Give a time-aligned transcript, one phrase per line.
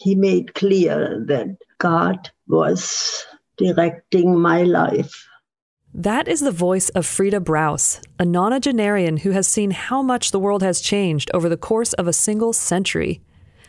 [0.00, 3.26] he made clear that God was
[3.58, 5.28] directing my life.
[5.92, 10.38] That is the voice of Frida Braus, a nonagenarian who has seen how much the
[10.38, 13.20] world has changed over the course of a single century.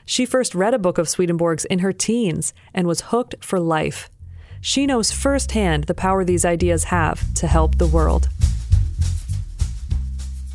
[0.05, 4.10] She first read a book of Swedenborg's in her teens and was hooked for life.
[4.62, 8.29] She knows firsthand the power these ideas have to help the world.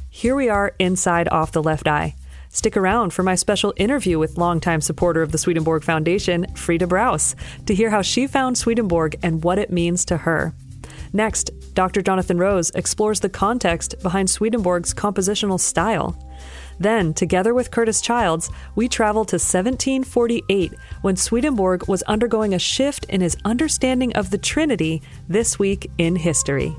[0.08, 2.14] Here we are inside Off the Left Eye.
[2.56, 7.34] Stick around for my special interview with longtime supporter of the Swedenborg Foundation, Frida Braus,
[7.66, 10.54] to hear how she found Swedenborg and what it means to her.
[11.12, 12.00] Next, Dr.
[12.00, 16.16] Jonathan Rose explores the context behind Swedenborg's compositional style.
[16.80, 23.04] Then, together with Curtis Childs, we travel to 1748 when Swedenborg was undergoing a shift
[23.10, 26.74] in his understanding of the Trinity this week in history.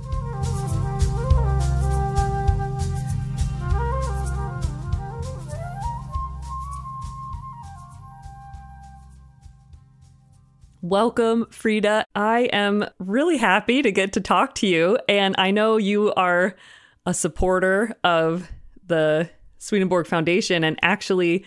[10.89, 12.05] Welcome, Frida.
[12.15, 14.97] I am really happy to get to talk to you.
[15.09, 16.55] And I know you are
[17.05, 18.49] a supporter of
[18.85, 20.63] the Swedenborg Foundation.
[20.63, 21.43] And actually,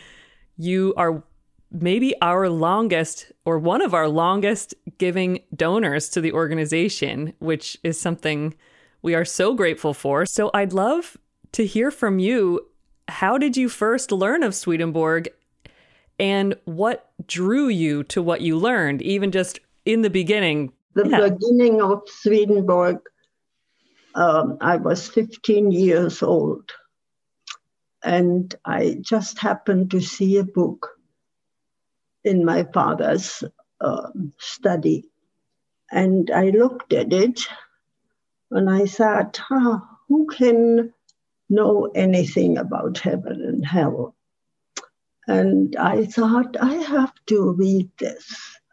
[0.58, 1.24] you are
[1.72, 7.98] maybe our longest or one of our longest giving donors to the organization, which is
[7.98, 8.54] something
[9.00, 10.26] we are so grateful for.
[10.26, 11.16] So I'd love
[11.52, 12.66] to hear from you.
[13.08, 15.30] How did you first learn of Swedenborg
[16.20, 20.70] and what drew you to what you learned, even just in the beginning?
[20.94, 21.30] The yeah.
[21.30, 22.98] beginning of Swedenborg,
[24.14, 26.72] um, I was 15 years old
[28.04, 30.90] and I just happened to see a book
[32.22, 33.42] in my father's
[33.80, 35.06] uh, study.
[35.90, 37.40] And I looked at it
[38.50, 40.92] and I thought, huh, who can
[41.48, 44.14] know anything about heaven and hell?
[45.30, 48.26] And I thought, I have to read this.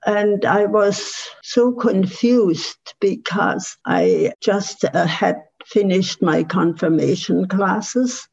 [0.08, 5.36] And I was so confused because I just uh, had
[5.68, 8.28] finished my confirmation classes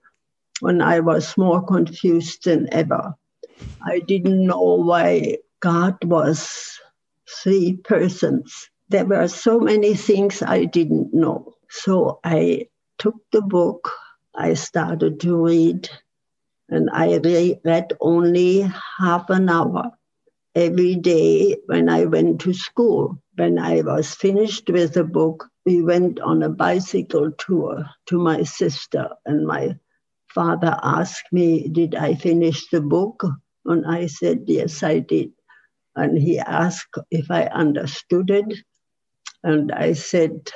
[0.61, 3.13] when I was more confused than ever.
[3.85, 6.81] I didn't know why God was
[7.43, 8.71] three persons.
[8.89, 11.57] There were so many things I didn't know.
[11.69, 13.91] So I took the book,
[14.35, 15.91] I started to read,
[16.69, 18.67] and I re- read only
[18.99, 19.91] half an hour
[20.55, 23.19] every day when I went to school.
[23.37, 28.43] When I was finished with the book, we went on a bicycle tour to my
[28.45, 29.77] sister and my
[30.35, 33.25] father asked me, Did I finish the book?
[33.67, 35.33] And I said, Yes, I did.
[35.97, 38.55] And he asked if I understood it.
[39.43, 40.51] And I said,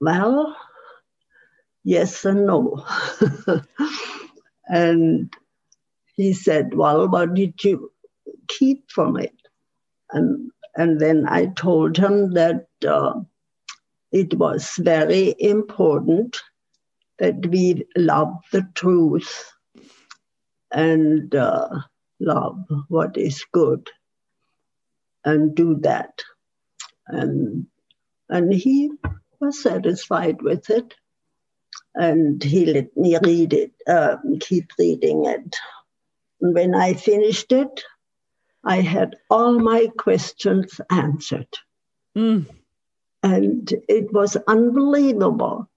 [0.00, 0.56] Well,
[1.84, 2.84] yes and no.
[4.68, 5.32] and
[6.14, 7.90] he said, Well, what did you
[8.48, 9.34] keep from it?
[10.10, 13.20] And, and then I told him that uh,
[14.12, 16.38] it was very important
[17.18, 19.52] that we love the truth
[20.70, 21.68] and uh,
[22.20, 22.58] love
[22.88, 23.90] what is good
[25.24, 26.22] and do that.
[27.06, 27.66] And,
[28.28, 28.90] and he
[29.40, 30.94] was satisfied with it.
[31.98, 35.56] And he let me read it, uh, keep reading it.
[36.40, 37.82] And when I finished it,
[38.64, 41.52] I had all my questions answered.
[42.16, 42.46] Mm.
[43.22, 45.68] And it was unbelievable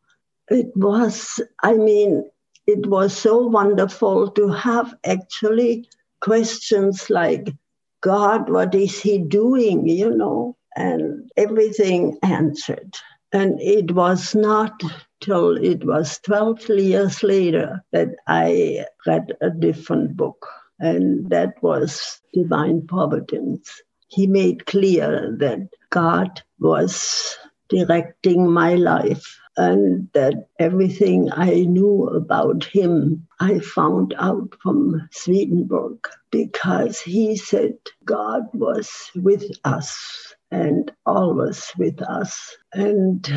[0.52, 2.30] it was, I mean,
[2.68, 5.90] it was so wonderful to have actually
[6.20, 7.54] questions like,
[8.02, 9.88] God, what is he doing?
[9.88, 12.96] You know, and everything answered.
[13.32, 14.84] And it was not
[15.22, 20.48] till it was 12 years later that I read a different book,
[20.80, 23.82] and that was Divine Providence.
[24.08, 27.38] He made clear that God was
[27.70, 36.08] directing my life and that everything I knew about him, I found out from Swedenborg
[36.32, 37.74] because he said
[38.06, 42.58] God was with us and always with us.
[42.74, 43.28] And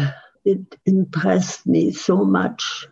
[0.44, 2.86] it impressed me so much.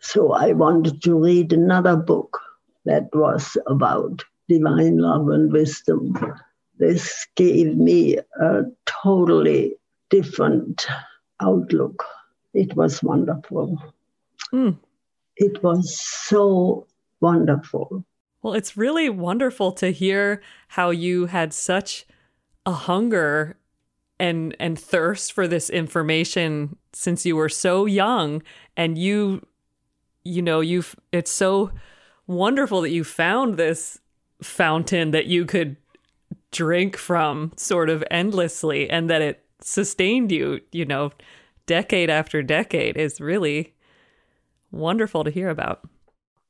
[0.00, 2.40] So I wanted to read another book
[2.84, 6.16] that was about divine love and wisdom.
[6.78, 9.74] This gave me a totally
[10.10, 10.86] different
[11.40, 12.04] outlook
[12.54, 13.82] it was wonderful.
[14.52, 14.78] Mm.
[15.36, 16.86] It was so
[17.20, 18.04] wonderful.
[18.42, 22.06] Well, it's really wonderful to hear how you had such
[22.64, 23.56] a hunger
[24.18, 28.42] and and thirst for this information since you were so young
[28.76, 29.44] and you
[30.24, 31.70] you know you've it's so
[32.26, 33.98] wonderful that you found this
[34.42, 35.76] fountain that you could
[36.50, 41.10] drink from sort of endlessly and that it sustained you, you know,
[41.66, 43.74] decade after decade is really
[44.70, 45.80] wonderful to hear about.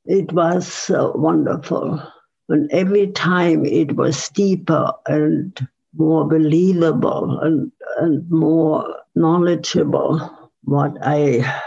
[0.04, 2.02] It was uh, wonderful.
[2.48, 5.66] And every time it was deeper and
[5.96, 10.50] more believable and, and more knowledgeable.
[10.62, 11.60] What I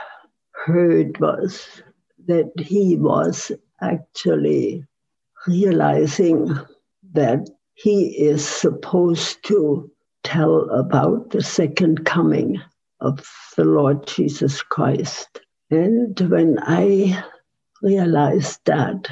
[0.65, 1.67] heard was
[2.27, 3.51] that he was
[3.81, 4.83] actually
[5.47, 6.57] realizing
[7.13, 9.89] that he is supposed to
[10.23, 12.59] tell about the second coming
[12.99, 13.25] of
[13.55, 15.39] the Lord Jesus Christ.
[15.69, 17.23] And when I
[17.81, 19.07] realized that,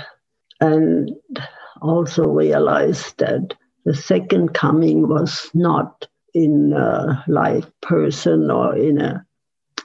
[0.59, 1.11] and
[1.81, 9.25] also realized that the second coming was not in a live person or in a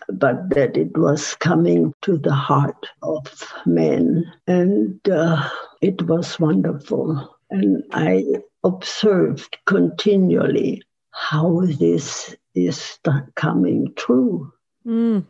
[0.09, 4.25] but that it was coming to the heart of men.
[4.47, 5.49] And uh,
[5.81, 7.37] it was wonderful.
[7.51, 8.25] And i
[8.65, 10.83] observed continually
[11.13, 12.99] how this is
[13.37, 14.53] coming true.
[14.87, 15.27] Mm.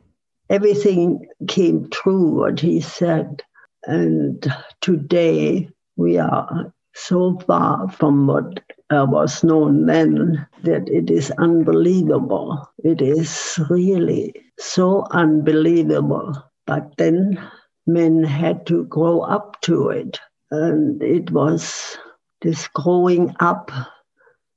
[0.49, 3.43] everything came true what he said.
[3.85, 4.47] And
[4.81, 8.61] today we are so far from what
[8.91, 12.69] uh, was known then that it is unbelievable.
[12.83, 16.35] It is really so unbelievable.
[16.67, 17.41] But then
[17.87, 20.19] men had to grow up to it.
[20.51, 21.97] And it was
[22.41, 23.71] this growing up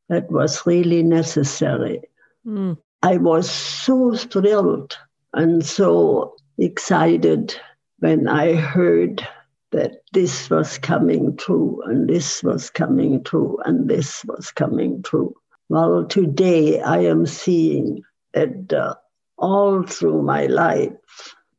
[0.09, 2.01] that was really necessary.
[2.45, 2.77] Mm.
[3.01, 4.97] I was so thrilled
[5.33, 7.55] and so excited
[7.99, 9.27] when I heard
[9.73, 15.35] that this was coming true and this was coming true and this was coming true.
[15.67, 18.03] Well, today I am seeing
[18.33, 18.93] that uh,
[19.37, 20.91] all through my life,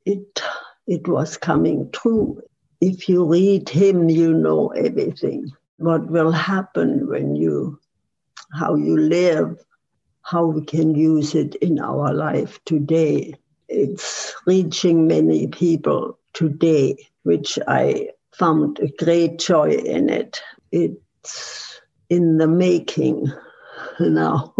[0.06, 0.40] it,
[0.86, 2.40] it was coming true.
[2.80, 5.50] If you read him, you know everything.
[5.78, 7.80] What will happen when you,
[8.52, 9.58] how you live,
[10.22, 13.34] how we can use it in our life today.
[13.68, 20.40] It's reaching many people today which I found a great joy in it.
[20.72, 23.30] It's in the making
[24.00, 24.54] now.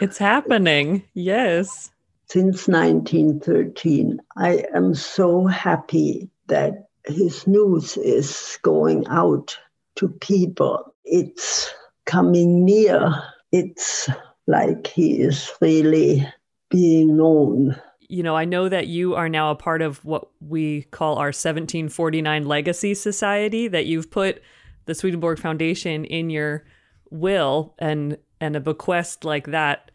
[0.00, 1.90] it's happening, yes.
[2.28, 9.56] Since 1913, I am so happy that his news is going out
[9.96, 10.92] to people.
[11.04, 11.72] It's
[12.04, 13.14] coming near.
[13.52, 14.08] It's
[14.46, 16.26] like he is really
[16.68, 20.82] being known you know, I know that you are now a part of what we
[20.82, 24.42] call our 1749 Legacy Society, that you've put
[24.86, 26.64] the Swedenborg Foundation in your
[27.10, 29.90] will and and a bequest like that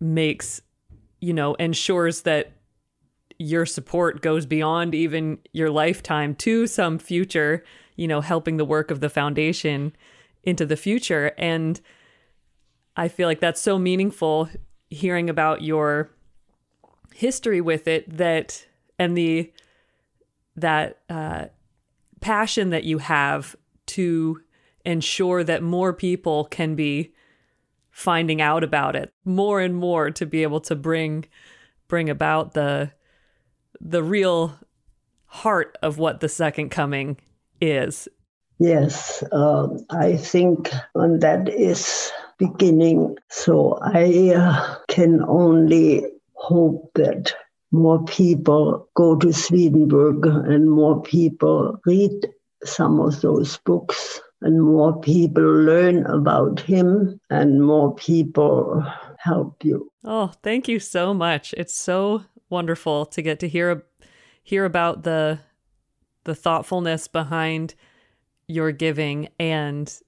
[0.00, 0.60] makes
[1.20, 2.52] you know ensures that
[3.38, 7.64] your support goes beyond even your lifetime to some future
[7.96, 9.92] you know helping the work of the foundation
[10.44, 11.32] into the future.
[11.38, 11.80] And
[12.96, 14.48] i feel like that's so meaningful
[14.90, 16.10] hearing about your
[17.14, 18.66] history with it that
[18.98, 19.52] and the
[20.56, 21.46] that uh,
[22.20, 23.56] passion that you have
[23.86, 24.40] to
[24.84, 27.12] ensure that more people can be
[27.90, 31.26] finding out about it more and more to be able to bring
[31.88, 32.90] bring about the
[33.80, 34.58] the real
[35.26, 37.18] heart of what the second coming
[37.60, 38.08] is.
[38.58, 43.16] Yes um, i think that is beginning.
[43.28, 46.06] So i uh, can only
[46.42, 47.32] hope that
[47.70, 52.26] more people go to Swedenborg and more people read
[52.64, 58.84] some of those books and more people learn about him and more people
[59.18, 59.88] help you.
[60.04, 61.54] Oh, thank you so much.
[61.56, 63.84] It's so wonderful to get to hear
[64.42, 65.38] hear about the
[66.24, 67.74] the thoughtfulness behind
[68.48, 70.00] your giving and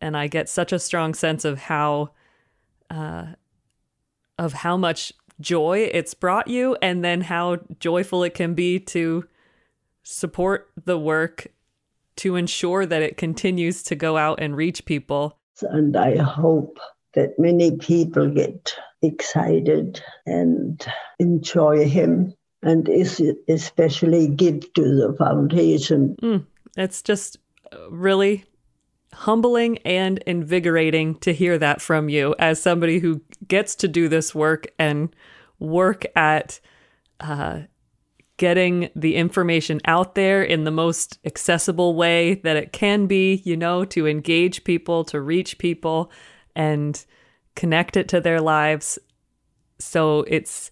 [0.00, 2.10] and I get such a strong sense of how
[2.90, 3.26] uh
[4.36, 9.24] of how much joy it's brought you and then how joyful it can be to
[10.04, 11.48] support the work
[12.16, 15.38] to ensure that it continues to go out and reach people.
[15.62, 16.78] And I hope
[17.14, 20.84] that many people get excited and
[21.18, 22.88] enjoy him and
[23.48, 26.16] especially give to the foundation.
[26.22, 27.38] Mm, it's just
[27.90, 28.44] really
[29.14, 34.34] humbling and invigorating to hear that from you as somebody who gets to do this
[34.34, 35.14] work and
[35.58, 36.60] work at
[37.20, 37.60] uh,
[38.36, 43.56] getting the information out there in the most accessible way that it can be, you
[43.56, 46.10] know, to engage people, to reach people,
[46.56, 47.04] and
[47.54, 48.98] connect it to their lives.
[49.78, 50.70] So it's,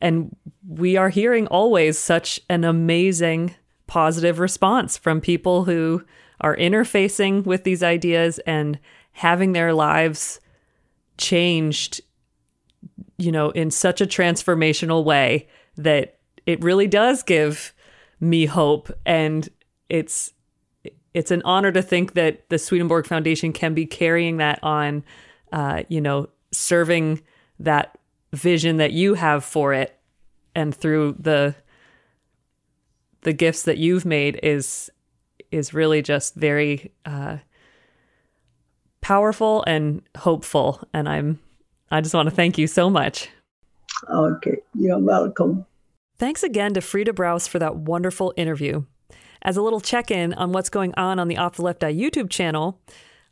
[0.00, 3.54] and we are hearing always such an amazing
[3.86, 6.04] positive response from people who
[6.40, 8.78] are interfacing with these ideas and
[9.12, 10.40] having their lives
[11.16, 12.00] changed,
[13.16, 17.74] you know, in such a transformational way that it really does give
[18.20, 18.90] me hope.
[19.04, 19.48] And
[19.88, 20.32] it's
[21.14, 25.02] it's an honor to think that the Swedenborg Foundation can be carrying that on,
[25.52, 27.22] uh, you know, serving
[27.58, 27.98] that
[28.32, 29.98] vision that you have for it,
[30.54, 31.54] and through the
[33.22, 34.90] the gifts that you've made is
[35.50, 37.38] is really just very uh,
[39.00, 40.82] powerful and hopeful.
[40.92, 41.40] And I'm
[41.90, 43.28] I just want to thank you so much.
[44.10, 45.64] Okay, you're welcome.
[46.18, 48.84] Thanks again to Frida Braus for that wonderful interview.
[49.42, 51.94] As a little check in on what's going on on the Off the Left Eye
[51.94, 52.80] YouTube channel,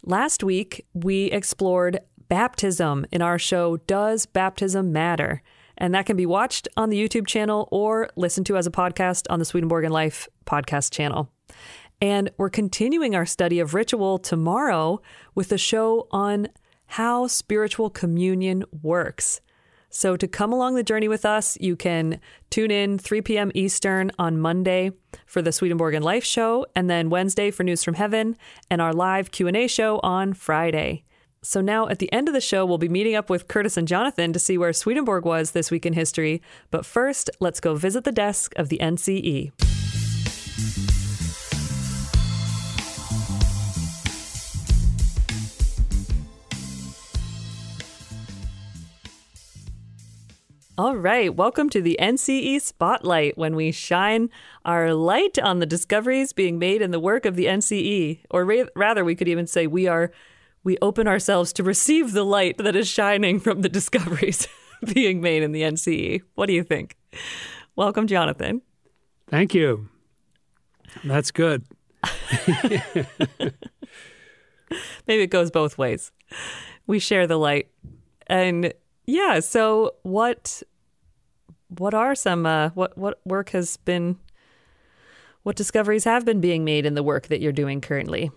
[0.05, 5.43] last week we explored baptism in our show Does Baptism Matter?
[5.79, 9.27] And that can be watched on the YouTube channel or listened to as a podcast
[9.29, 11.31] on the Swedenborg and Life podcast channel.
[12.01, 15.01] And we're continuing our study of ritual tomorrow
[15.35, 16.49] with a show on
[16.87, 19.41] how spiritual communion works.
[19.89, 23.51] So, to come along the journey with us, you can tune in 3 p.m.
[23.55, 24.91] Eastern on Monday
[25.25, 28.37] for the Swedenborg and Life show, and then Wednesday for News from Heaven,
[28.69, 31.05] and our live Q&A show on Friday.
[31.41, 33.87] So now at the end of the show, we'll be meeting up with Curtis and
[33.87, 36.43] Jonathan to see where Swedenborg was this week in history.
[36.71, 39.53] But first, let's go visit the desk of the NCE.
[50.79, 54.29] All right, welcome to the NCE Spotlight when we shine
[54.67, 58.21] our light on the discoveries being made in the work of the NCE.
[58.31, 60.13] Or ra- rather, we could even say we are
[60.65, 64.49] we open ourselves to receive the light that is shining from the discoveries
[64.93, 66.21] being made in the NCE.
[66.35, 66.99] What do you think?
[67.75, 68.61] Welcome, Jonathan.
[69.31, 69.89] Thank you.
[71.05, 71.65] That's good.
[75.07, 76.13] Maybe it goes both ways.
[76.87, 77.71] We share the light.
[78.27, 78.75] And
[79.07, 79.41] yeah.
[79.41, 80.63] So what
[81.69, 84.19] what are some uh, what what work has been
[85.43, 88.31] what discoveries have been being made in the work that you're doing currently?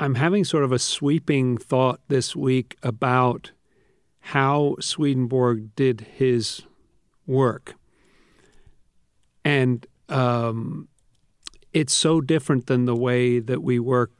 [0.00, 3.52] I'm having sort of a sweeping thought this week about
[4.20, 6.62] how Swedenborg did his
[7.26, 7.74] work.
[9.44, 10.88] And um,
[11.72, 14.12] it's so different than the way that we work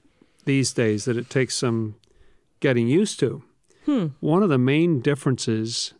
[0.44, 1.96] these days that it takes some
[2.60, 3.42] getting used to.
[3.94, 4.06] Hmm.
[4.20, 5.94] One of the main differences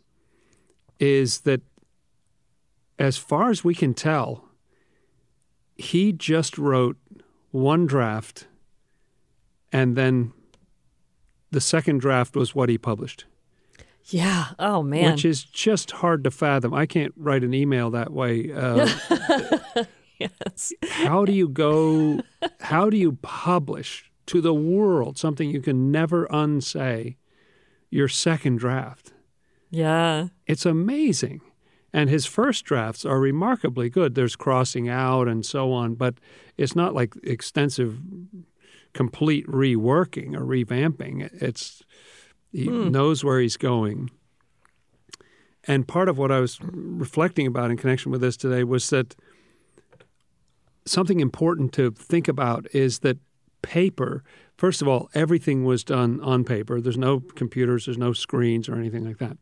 [0.99, 1.61] is that,
[2.99, 4.45] as far as we can tell,
[5.75, 6.97] he just wrote
[7.51, 8.47] one draft
[9.71, 10.33] and then
[11.51, 13.25] the second draft was what he published.
[14.05, 14.47] Yeah.
[14.59, 15.11] Oh man.
[15.11, 16.73] Which is just hard to fathom.
[16.73, 18.51] I can't write an email that way.
[18.53, 18.89] Uh,
[20.19, 20.73] yes.
[20.89, 22.21] How do you go?
[22.59, 27.17] How do you publish to the world something you can never unsay?
[27.95, 29.13] Your second draft.
[29.69, 30.27] Yeah.
[30.45, 31.41] It's amazing.
[31.93, 34.15] And his first drafts are remarkably good.
[34.15, 36.15] There's crossing out and so on, but
[36.57, 37.97] it's not like extensive,
[38.93, 41.29] complete reworking or revamping.
[41.41, 41.83] It's
[42.51, 42.89] he hmm.
[42.89, 44.11] knows where he's going.
[45.63, 49.15] And part of what I was reflecting about in connection with this today was that
[50.85, 53.17] something important to think about is that
[53.61, 54.23] paper
[54.57, 56.79] First of all, everything was done on paper.
[56.79, 59.37] There's no computers, there's no screens or anything like that.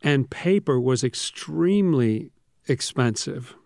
[0.00, 2.30] And paper was extremely
[2.68, 3.56] expensive.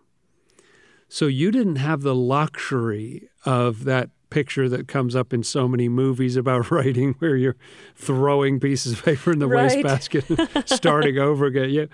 [1.08, 5.88] So you didn't have the luxury of that picture that comes up in so many
[5.88, 7.56] movies about writing where you're
[7.94, 9.64] throwing pieces of paper in the right.
[9.64, 11.70] wastebasket and starting over again.
[11.70, 11.88] You,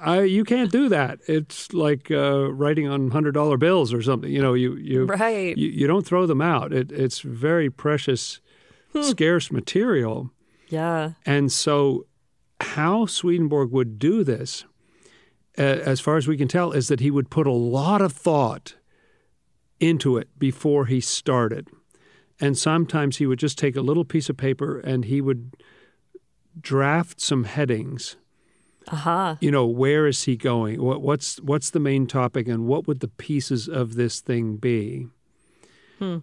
[0.00, 1.18] I, you can't do that.
[1.26, 4.30] It's like uh, writing on hundred dollar bills or something.
[4.30, 5.56] You know, you you right.
[5.56, 6.72] you, you don't throw them out.
[6.72, 8.40] It, it's very precious,
[8.92, 9.02] hmm.
[9.02, 10.30] scarce material.
[10.68, 11.12] Yeah.
[11.26, 12.06] And so,
[12.60, 14.64] how Swedenborg would do this,
[15.58, 18.12] uh, as far as we can tell, is that he would put a lot of
[18.12, 18.76] thought
[19.88, 21.68] into it before he started.
[22.40, 25.56] And sometimes he would just take a little piece of paper and he would
[26.60, 28.16] draft some headings.
[28.88, 29.36] Uh-huh.
[29.40, 30.82] You know, where is he going?
[30.82, 35.06] What, what's what's the main topic and what would the pieces of this thing be?
[35.98, 36.18] Hmm.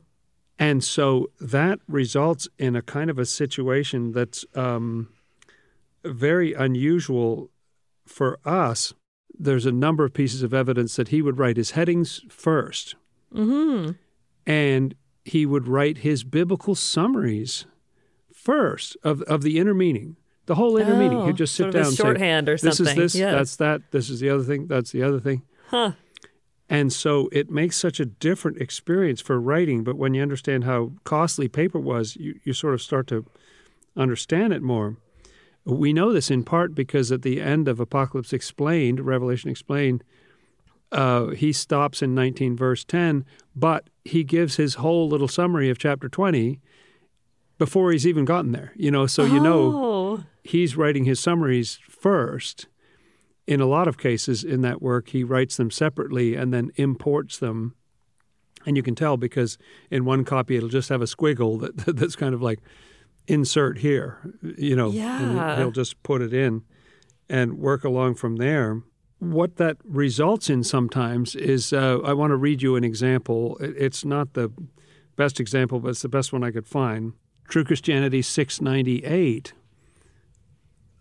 [0.60, 5.10] And so that results in a kind of a situation that's um,
[6.04, 7.50] very unusual
[8.06, 8.94] for us.
[9.34, 12.96] There's a number of pieces of evidence that he would write his headings first
[13.34, 13.92] Mm-hmm.
[14.46, 17.66] And he would write his biblical summaries
[18.34, 21.26] first of, of the inner meaning, the whole inner oh, meaning.
[21.28, 22.86] He'd just sit sort down and shorthand say, or something.
[22.86, 23.34] This is this, yes.
[23.34, 25.44] that's that, this is the other thing, that's the other thing.
[25.70, 25.92] Huh.
[26.68, 29.84] And so it makes such a different experience for writing.
[29.84, 33.26] But when you understand how costly paper was, you, you sort of start to
[33.98, 34.96] understand it more.
[35.66, 40.04] We know this in part because at the end of Apocalypse Explained, Revelation Explained,
[40.92, 45.78] uh, he stops in 19 verse 10, but he gives his whole little summary of
[45.78, 46.60] chapter 20
[47.58, 48.74] before he's even gotten there.
[48.76, 49.42] You know, so you Oh.
[50.18, 52.68] know he's writing his summaries first.
[53.48, 57.38] In a lot of cases in that work, he writes them separately and then imports
[57.40, 57.76] them.
[58.66, 59.58] And you can tell because
[59.90, 62.60] in one copy it'll just have a squiggle that that's kind of like
[63.28, 64.18] insert here,
[64.58, 65.58] you know, Yeah.
[65.58, 66.64] he'll just put it in
[67.30, 68.82] and work along from there.
[69.22, 73.56] What that results in sometimes is uh, I want to read you an example.
[73.62, 74.52] It's not the
[75.16, 77.14] best example, but it's the best one I could find.
[77.48, 79.54] True Christianity 698.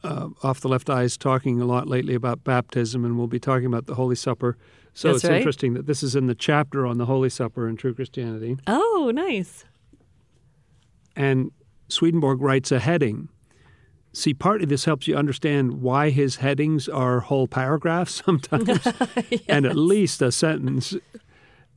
[0.04, 3.40] Uh, off the left eye is talking a lot lately about baptism, and we'll be
[3.40, 4.58] talking about the Holy Supper.
[4.92, 5.36] So That's it's right.
[5.38, 8.58] interesting that this is in the chapter on the Holy Supper in True Christianity.
[8.66, 9.64] Oh, nice.
[11.16, 11.52] And
[11.88, 13.30] Swedenborg writes a heading.
[14.12, 18.86] See, partly this helps you understand why his headings are whole paragraphs sometimes,
[19.48, 20.94] and at least a sentence.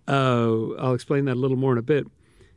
[0.07, 2.07] Uh, I'll explain that a little more in a bit.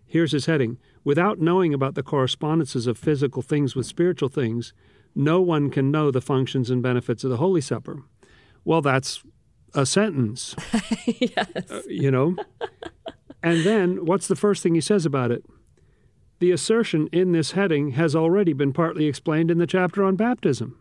[0.07, 4.73] Here's his heading Without knowing about the correspondences of physical things with spiritual things,
[5.15, 8.03] no one can know the functions and benefits of the Holy Supper.
[8.65, 9.23] Well, that's
[9.73, 10.57] a sentence,
[11.07, 11.71] yes.
[11.71, 12.35] uh, you know?
[13.41, 15.45] and then what's the first thing he says about it?
[16.39, 20.79] The assertion in this heading has already been partly explained in the chapter on baptism.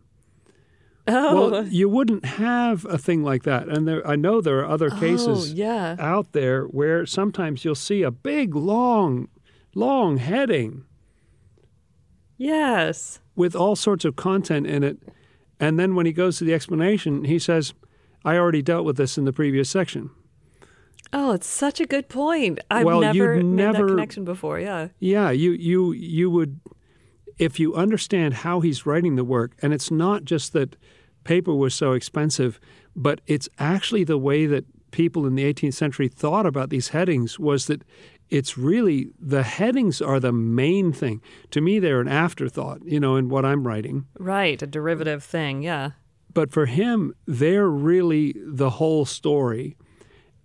[1.08, 3.68] Oh, Well, you wouldn't have a thing like that.
[3.70, 5.96] And there, I know there are other oh, cases Oh, yeah.
[6.00, 9.30] out there where sometimes you'll see a big, long,
[9.76, 10.84] long heading
[12.38, 13.20] Yes.
[13.36, 14.98] with all sorts of content in it.
[15.60, 17.74] And then when he goes to the explanation, he says,
[18.26, 20.10] I already dealt with this in the previous section.
[21.14, 22.60] Oh, it's such a good point.
[22.70, 24.60] I've Well, never made that connection before.
[24.60, 24.90] Yeah.
[25.00, 26.60] Yeah, you you you would
[27.38, 30.76] if you understand how he's writing the work, and it's not just that
[31.24, 32.60] paper was so expensive,
[32.96, 37.38] but it's actually the way that people in the 18th century thought about these headings
[37.38, 37.82] was that
[38.30, 41.22] it's really the headings are the main thing.
[41.52, 44.06] To me, they're an afterthought, you know, in what I'm writing.
[44.18, 44.62] Right.
[44.62, 45.62] A derivative thing.
[45.62, 45.92] Yeah.
[46.34, 49.78] But for him, they're really the whole story.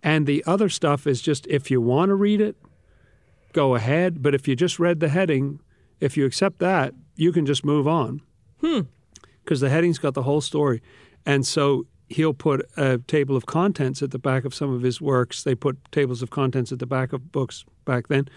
[0.02, 2.56] And the other stuff is just if you want to read it,
[3.52, 4.22] go ahead.
[4.22, 5.60] But if you just read the heading,
[6.00, 8.22] if you accept that, you can just move on.
[8.60, 8.80] Hmm.
[9.44, 10.80] Because the heading's got the whole story.
[11.26, 15.00] And so he'll put a table of contents at the back of some of his
[15.00, 15.42] works.
[15.42, 18.28] They put tables of contents at the back of books back then.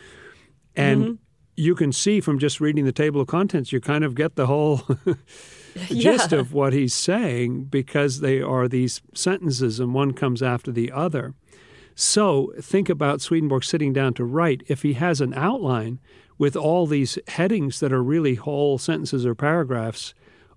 [0.75, 1.13] And Mm-hmm.
[1.55, 4.47] you can see from just reading the table of contents, you kind of get the
[4.47, 4.81] whole
[5.87, 6.39] gist Yeah.
[6.39, 11.33] of what he's saying because they are these sentences and one comes after the other.
[11.95, 14.63] So think about Swedenborg sitting down to write.
[14.67, 15.99] If he has an outline
[16.37, 20.13] with all these headings that are really whole sentences or paragraphs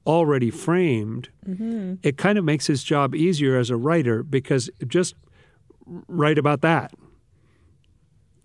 [0.06, 1.94] already framed, Mm-hmm.
[2.02, 5.14] it kind of makes his job easier as a writer because just
[5.86, 6.92] write about that.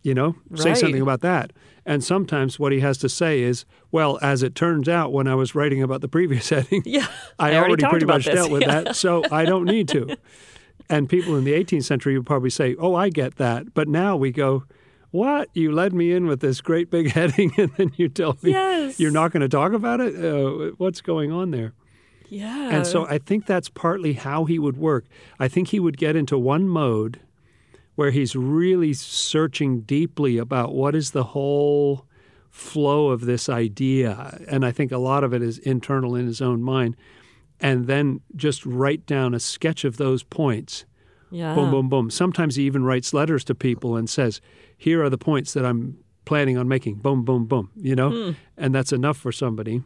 [0.03, 1.51] You know, say something about that.
[1.85, 5.35] And sometimes what he has to say is, well, as it turns out, when I
[5.35, 7.07] was writing about the previous heading, Yeah.
[7.37, 8.33] I, I already already, pretty much this.
[8.35, 8.81] dealt with Yeah.
[8.81, 10.17] that, so I don't need to.
[10.89, 14.15] And people in the 18th century would probably say, "Oh, I get that," but now
[14.17, 14.63] we go,
[15.11, 15.49] "What?
[15.53, 18.99] You led me in with this great big heading, and then you tell me Yes.
[18.99, 20.15] you're not going to talk about it?
[20.15, 21.73] Uh, what's going on there?"
[22.29, 22.69] Yeah.
[22.69, 25.05] And so I think that's partly how he would work.
[25.37, 27.19] I think he would get into one mode
[27.95, 32.05] where he's really searching deeply about what is the whole
[32.49, 34.39] flow of this idea.
[34.47, 36.95] And I think a lot of it is internal in his own mind.
[37.61, 40.85] And then just write down a sketch of those points.
[41.29, 41.53] yeah.
[41.53, 42.09] Boom, boom, boom.
[42.09, 44.41] Sometimes he even writes letters to people and says,
[44.75, 46.95] Here are the points that I'm planning on making.
[46.95, 47.69] Boom, boom, boom.
[47.75, 48.09] You know?
[48.09, 48.31] Hmm.
[48.57, 49.83] And that's enough for somebody.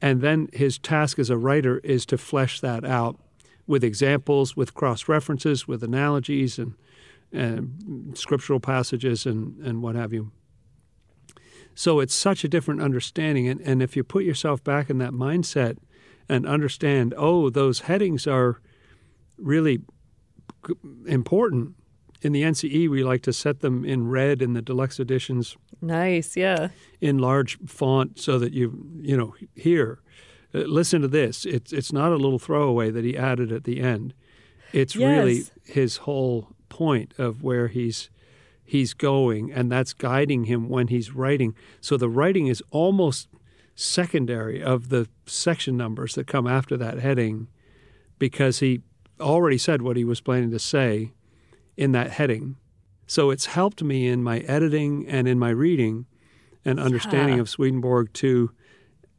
[0.00, 3.18] And then his task as a writer is to flesh that out
[3.66, 6.74] with examples, with cross references, with analogies, and,
[7.32, 10.30] and scriptural passages, and, and what have you.
[11.74, 13.48] So it's such a different understanding.
[13.48, 15.78] And, and if you put yourself back in that mindset
[16.28, 18.60] and understand, oh, those headings are
[19.36, 19.80] really
[21.06, 21.74] important.
[22.20, 26.36] In the NCE, we like to set them in red in the deluxe editions Nice.
[26.36, 26.68] Yeah.
[27.00, 30.00] in large font so that you you know here
[30.52, 33.80] uh, listen to this it's it's not a little throwaway that he added at the
[33.80, 34.12] end
[34.72, 38.10] it's really his whole point of where he's
[38.64, 43.28] he's going and that's guiding him when he's writing so the writing is almost
[43.82, 47.46] secondary of the section numbers that come after that heading
[48.18, 48.80] because he
[49.20, 51.12] already said what he was planning to say
[51.76, 52.56] in that heading.
[53.06, 56.06] So it's helped me in my editing and in my reading
[56.64, 57.42] and understanding Yeah.
[57.42, 58.50] of Swedenborg to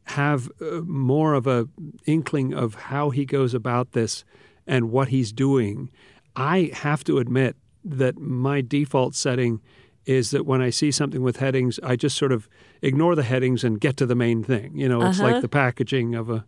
[0.04, 1.66] have uh, more of a
[2.04, 4.24] inkling of how he goes about this
[4.66, 5.90] and what he's doing.
[6.36, 9.62] I have to admit that my default setting
[10.10, 12.48] is that when I see something with headings, I just sort of
[12.82, 14.76] ignore the headings and get to the main thing.
[14.76, 15.32] You know, it's Uh-huh.
[15.32, 16.44] like the packaging of a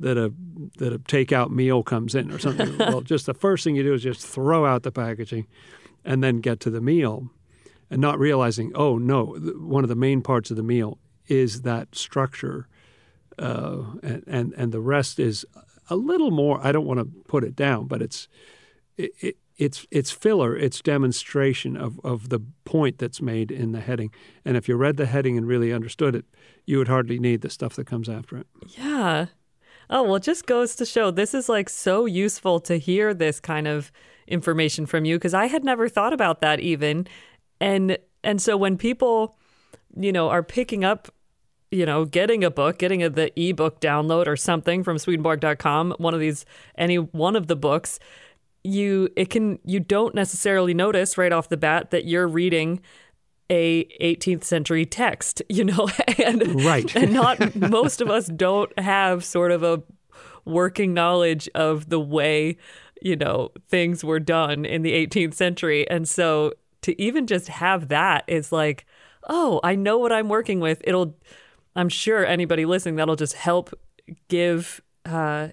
[0.00, 0.32] that a
[0.78, 2.78] that a takeout meal comes in or something.
[2.78, 5.46] well, just the first thing you do is just throw out the packaging
[6.04, 7.30] and then get to the meal
[7.90, 11.94] and not realizing, oh no, one of the main parts of the meal is that
[11.94, 12.66] structure,
[13.38, 15.44] uh, and, and and the rest is
[15.90, 16.58] a little more.
[16.66, 18.28] I don't want to put it down, but it's
[18.96, 20.56] it, it, it's it's filler.
[20.56, 24.10] It's demonstration of of the point that's made in the heading.
[24.44, 26.24] And if you read the heading and really understood it,
[26.66, 28.46] you would hardly need the stuff that comes after it.
[28.76, 29.26] Yeah.
[29.90, 33.68] Oh, well, just goes to show this is like so useful to hear this kind
[33.68, 33.92] of
[34.26, 37.06] information from you because I had never thought about that even.
[37.60, 39.36] And and so when people,
[39.96, 41.08] you know, are picking up,
[41.70, 46.14] you know, getting a book, getting a, the ebook download or something from swedenborg.com, one
[46.14, 46.44] of these
[46.76, 47.98] any one of the books,
[48.64, 52.80] you it can you don't necessarily notice right off the bat that you're reading
[53.50, 56.94] a 18th century text, you know, and Right.
[56.96, 59.82] and not most of us don't have sort of a
[60.46, 62.56] working knowledge of the way,
[63.02, 65.88] you know, things were done in the 18th century.
[65.90, 68.86] And so to even just have that is like,
[69.28, 70.80] oh, I know what I'm working with.
[70.84, 71.16] It'll
[71.76, 73.74] I'm sure anybody listening that'll just help
[74.28, 75.48] give uh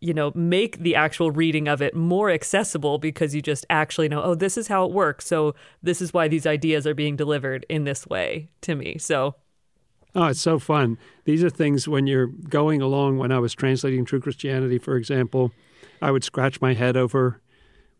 [0.00, 4.22] you know, make the actual reading of it more accessible because you just actually know,
[4.22, 5.26] oh, this is how it works.
[5.26, 8.96] So this is why these ideas are being delivered in this way to me.
[8.98, 9.34] So
[10.14, 10.98] Oh, it's so fun.
[11.24, 13.18] These are things when you're going along.
[13.18, 15.52] When I was translating True Christianity, for example,
[16.02, 17.40] I would scratch my head over,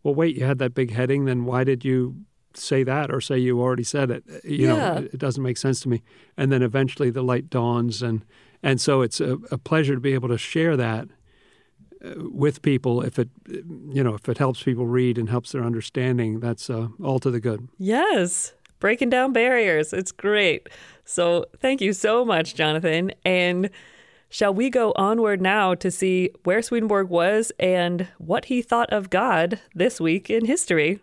[0.03, 2.17] well, wait, you had that big heading, then why did you
[2.53, 4.25] say that or say you already said it?
[4.43, 4.73] You Yeah.
[4.75, 6.01] know, it doesn't make sense to me.
[6.35, 8.25] And then eventually the light dawns, and
[8.61, 11.07] and so it's a, a pleasure to be able to share that
[12.03, 13.01] with people.
[13.01, 16.87] If it, you know, if it helps people read and helps their understanding, that's uh,
[17.03, 17.67] all to the good.
[17.77, 19.93] Yes, breaking down barriers.
[19.93, 20.69] It's great.
[21.05, 23.11] So thank you so much, Jonathan.
[23.25, 23.69] And
[24.29, 29.09] shall we go onward now to see where Swedenborg was and what he thought of
[29.09, 30.99] God this week in history?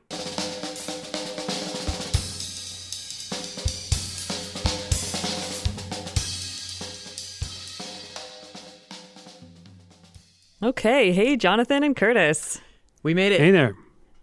[10.62, 11.12] Okay.
[11.12, 12.60] Hey, Jonathan and Curtis.
[13.02, 13.40] We made it.
[13.40, 13.76] Hey there.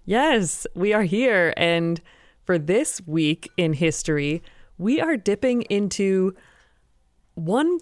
[0.06, 1.54] Yes, we are here.
[1.56, 2.02] And
[2.44, 4.44] for this week in history,
[4.78, 6.36] we are dipping into
[7.36, 7.80] one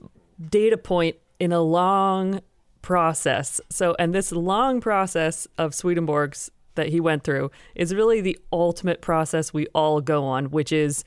[0.50, 2.42] data point in a long
[2.82, 3.60] process.
[3.70, 9.02] So, and this long process of Swedenborg's that he went through is really the ultimate
[9.02, 11.04] process we all go on, which is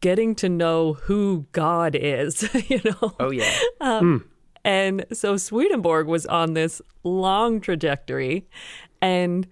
[0.00, 3.14] getting to know who God is, you know?
[3.20, 3.58] Oh yeah.
[3.80, 4.28] Um, hmm.
[4.66, 8.48] And so Swedenborg was on this long trajectory.
[9.00, 9.46] And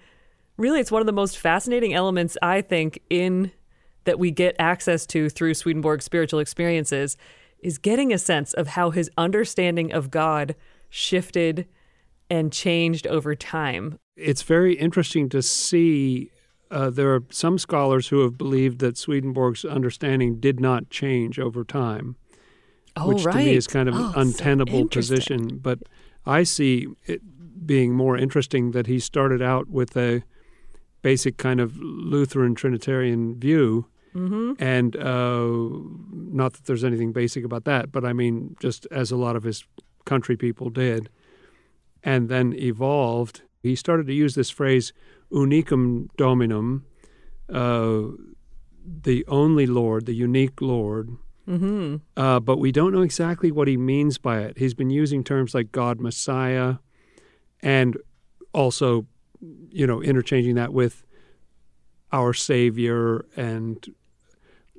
[0.57, 3.53] really, it's one of the most fascinating elements, I think, in
[4.05, 7.17] that we get access to through Swedenborg's spiritual experiences
[7.61, 10.57] is getting a sense of how his understanding of God
[10.91, 11.69] shifted
[12.29, 14.01] and changed over time.
[14.17, 16.33] It's very interesting to see.
[16.73, 21.63] Uh, there are some scholars who have believed that Swedenborg's understanding did not change over
[21.63, 22.17] time.
[22.97, 23.33] Oh, which right.
[23.33, 25.17] to me is kind of Oh, an untenable interesting.
[25.17, 25.59] position.
[25.59, 25.81] But
[26.27, 27.21] I see it
[27.67, 30.23] being more interesting that he started out with a
[31.03, 33.87] basic kind of Lutheran Trinitarian view.
[34.15, 34.63] Mm-hmm.
[34.63, 35.49] And uh,
[36.13, 39.43] not that there's anything basic about that, but I mean, just as a lot of
[39.43, 39.65] his
[40.05, 41.09] country people did,
[42.03, 43.43] and then evolved.
[43.63, 44.93] He started to use this phrase
[45.33, 46.85] unicum dominum,
[47.53, 48.03] uh,
[49.03, 51.17] the only Lord, the unique Lord,
[51.49, 51.97] Mm-hmm.
[52.17, 54.57] uh, but we don't know exactly what he means by it.
[54.59, 56.77] He's been using terms like God Messiah
[57.61, 57.97] and
[58.53, 59.07] also,
[59.71, 61.05] you know, interchanging that with
[62.13, 63.85] our Savior and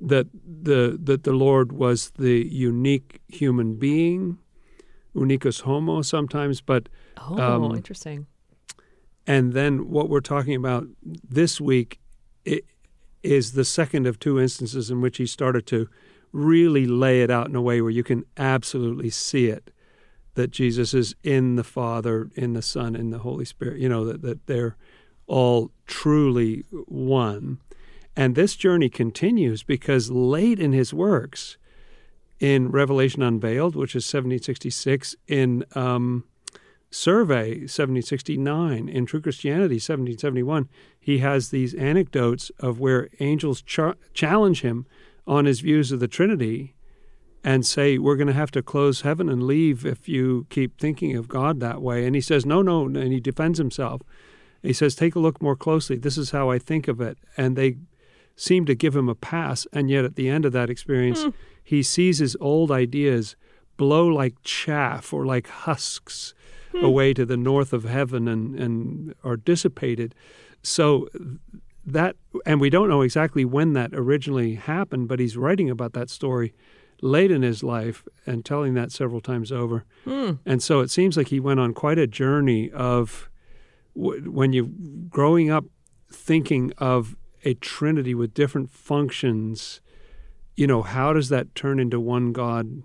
[0.00, 4.38] that the that the Lord was the unique human being,
[5.14, 8.26] unicus homo sometimes, but Oh, Um, interesting.
[9.26, 11.98] and then what we're talking about this week
[13.22, 15.88] is the second of two instances in which he started to
[16.36, 19.70] really lay it out in a way where you can absolutely see it
[20.34, 24.04] that Jesus is in the Father, in the Son, in the Holy Spirit, you know,
[24.04, 24.76] that, that they're
[25.26, 27.58] all truly one.
[28.14, 31.56] And this journey continues because late in his works,
[32.38, 36.24] in Revelation Unveiled, which is 1766, in um,
[36.90, 40.68] Survey 1769, in True Christianity 1771,
[41.00, 44.86] he has these anecdotes of where angels challenge him
[45.26, 46.74] on his views of the Trinity
[47.42, 51.16] and say, We're going to have to close heaven and leave if you keep thinking
[51.16, 52.04] of God that way.
[52.04, 52.84] And he says, No, no.
[52.84, 54.02] And he defends himself.
[54.62, 55.96] He says, Take a look more closely.
[55.96, 57.18] This is how I think of it.
[57.36, 57.76] And they
[58.34, 59.66] seem to give him a pass.
[59.72, 61.32] And yet, at the end of that experience, mm.
[61.62, 63.36] he sees his old ideas
[63.76, 66.34] blow like chaff or like husks
[66.72, 66.82] mm.
[66.82, 70.14] away to the north of heaven and, and are dissipated.
[70.62, 71.08] So
[71.86, 76.10] that, and we don't know exactly when that originally happened, but he's writing about that
[76.10, 76.52] story
[77.00, 79.84] late in his life and telling that several times over.
[80.04, 80.38] Mm.
[80.44, 83.30] And so it seems like he went on quite a journey of
[83.94, 84.72] when you
[85.08, 85.64] growing up
[86.12, 89.80] thinking of a trinity with different functions,
[90.56, 92.82] you know, how does that turn into one God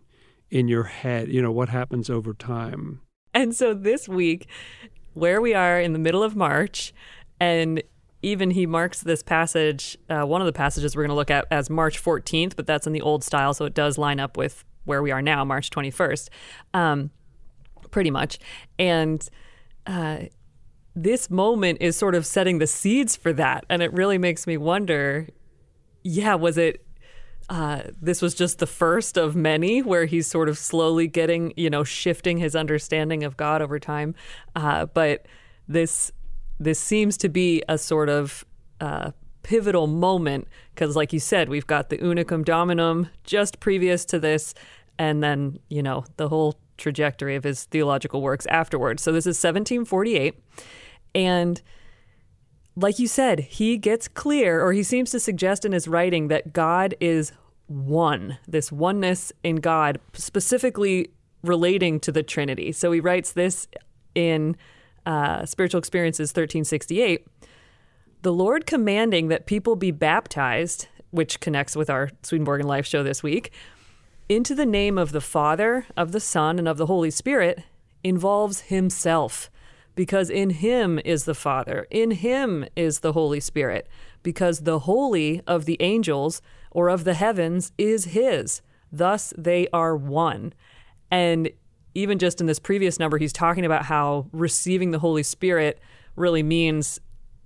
[0.50, 1.30] in your head?
[1.30, 3.02] You know, what happens over time?
[3.34, 4.48] And so this week,
[5.14, 6.94] where we are in the middle of March,
[7.40, 7.82] and
[8.22, 11.46] even he marks this passage, uh, one of the passages we're going to look at
[11.52, 14.64] as March 14th, but that's in the old style, so it does line up with
[14.86, 16.30] where we are now, March 21st,
[16.74, 17.12] um,
[17.92, 18.40] pretty much.
[18.80, 19.28] And
[19.86, 20.24] uh,
[20.96, 23.66] this moment is sort of setting the seeds for that.
[23.70, 25.28] And it really makes me wonder
[26.04, 26.84] yeah, was it
[27.50, 31.70] uh, this was just the first of many where he's sort of slowly getting, you
[31.70, 34.16] know, shifting his understanding of God over time.
[34.56, 35.26] Uh, but
[35.68, 36.12] this
[36.62, 38.46] this seems to be a sort of
[38.80, 39.12] uh,
[39.44, 44.54] pivotal moment because, like you said, we've got the unicum dominum just previous to this,
[45.00, 49.02] and then you know the whole trajectory of his theological works afterwards.
[49.02, 50.36] So this is 1748,
[51.16, 51.62] and
[52.76, 56.54] like you said, he gets clear, or he seems to suggest in his writing that
[56.54, 57.34] God is
[57.68, 61.10] one, this oneness in God, specifically
[61.44, 62.72] relating to the Trinity.
[62.72, 63.68] So he writes this
[64.14, 64.56] in
[65.06, 67.28] uh, Spiritual Experiences 1368.
[68.22, 73.04] The Lord commanding that people be baptized, which connects with our Swedenborg and Life show
[73.04, 73.52] this week,
[74.30, 77.64] into the name of the Father, of the Son, and of the Holy Spirit
[78.04, 79.50] involves Himself
[79.96, 83.88] because in him is the Father, in him is the Holy Spirit,
[84.24, 88.62] because the holy of the angels or of the heavens is his.
[88.92, 90.54] Thus they are one.
[91.10, 91.50] And
[91.94, 95.80] even just in this previous number, he's talking about how receiving the Holy Spirit
[96.16, 97.00] really means,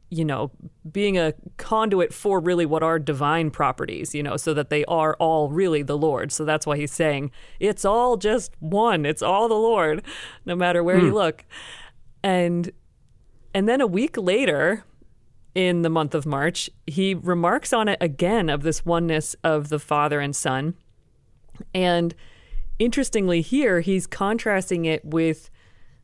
[0.09, 0.51] you know,
[0.91, 5.15] being a conduit for really what are divine properties, you know, so that they are
[5.15, 6.31] all really the Lord.
[6.31, 10.03] So that's why he's saying it's all just one, it's all the Lord,
[10.45, 11.15] no matter where you hmm.
[11.15, 11.45] look
[12.25, 12.71] and
[13.53, 14.83] and then a week later
[15.53, 19.79] in the month of March, he remarks on it again of this oneness of the
[19.79, 20.73] Father and Son.
[21.73, 22.13] And
[22.79, 25.49] interestingly, here he's contrasting it with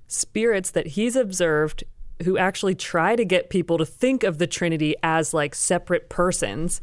[0.07, 1.83] spirits that he's observed
[2.23, 6.81] who actually try to get people to think of the Trinity as like separate persons,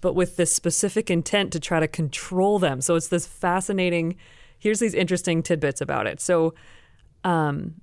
[0.00, 2.80] but with this specific intent to try to control them.
[2.80, 4.16] So it's this fascinating.
[4.58, 6.20] Here's these interesting tidbits about it.
[6.20, 6.54] So,
[7.24, 7.80] um,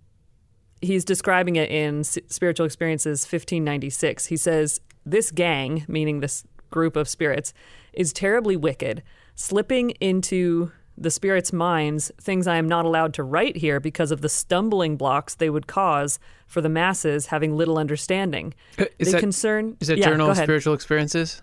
[0.84, 4.27] he's describing it in Spiritual Experiences 1596.
[4.27, 7.53] He says, This gang, meaning this group of spirits,
[7.93, 9.01] is terribly wicked,
[9.36, 14.21] slipping into the spirits' minds things I am not allowed to write here because of
[14.21, 18.53] the stumbling blocks they would cause for the masses having little understanding.
[18.77, 19.77] Uh, is they that, concern.
[19.79, 21.41] Is that yeah, Journal of Spiritual Experiences?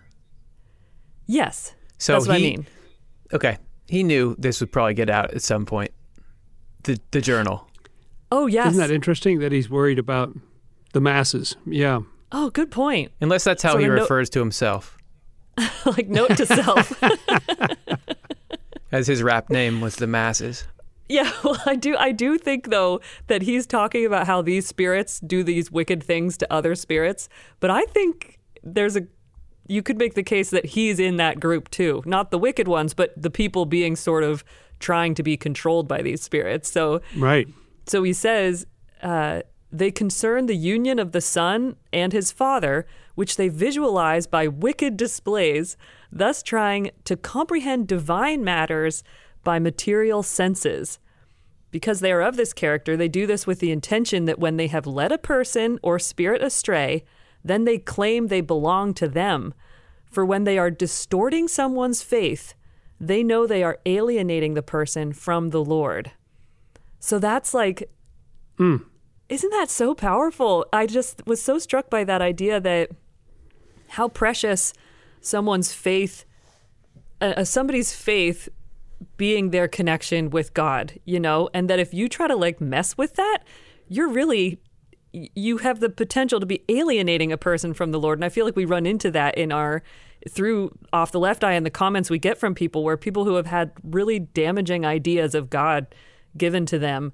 [1.27, 1.75] Yes.
[1.99, 2.67] So that's he, what I mean.
[3.33, 3.59] Okay.
[3.87, 5.91] He knew this would probably get out at some point.
[6.85, 7.69] The the journal.
[8.33, 8.69] Oh, yes.
[8.69, 10.37] Isn't that interesting that he's worried about
[10.93, 11.57] the masses?
[11.67, 12.01] Yeah.
[12.33, 13.11] Oh, good point.
[13.21, 14.97] Unless that's how so he refers to himself.
[15.85, 17.03] like note to self.
[18.93, 20.67] As his rap name was the masses.
[21.09, 21.97] Yeah, well, I do.
[21.97, 26.37] I do think though that he's talking about how these spirits do these wicked things
[26.39, 29.03] to other spirits, but I think there's a.
[29.67, 32.93] You could make the case that he's in that group too, not the wicked ones,
[32.93, 34.45] but the people being sort of
[34.81, 36.71] trying to be controlled by these spirits.
[36.71, 37.47] So right.
[37.87, 38.67] So he says,
[39.03, 44.49] uh, they concern the union of the Son and his Father, which they visualize by
[44.49, 45.77] wicked displays,
[46.11, 49.03] thus trying to comprehend divine matters
[49.45, 50.99] by material senses.
[51.71, 54.67] Because they are of this character, they do this with the intention that when they
[54.67, 57.05] have led a person or spirit astray,
[57.45, 59.55] then they claim they belong to them.
[60.11, 62.55] For when they are distorting someone's faith,
[62.99, 66.11] they know they are alienating the person from the Lord.
[66.99, 67.91] So that's like,
[68.59, 68.85] mm.
[69.31, 70.67] Isn't that so powerful?
[70.73, 72.91] I just was so struck by that idea that
[73.91, 74.75] how precious
[75.21, 76.25] someone's faith,
[77.21, 78.49] uh, somebody's faith
[79.17, 82.99] being their connection with God, you know, and that if you try to like mess
[82.99, 83.39] with that,
[83.89, 84.61] you're really
[85.13, 88.19] you have the potential to be alienating a person from the Lord.
[88.19, 89.83] And I feel like we run into that in our
[90.29, 93.35] through off the left eye and the comments we get from people where people who
[93.35, 95.87] have had really damaging ideas of God
[96.37, 97.13] given to them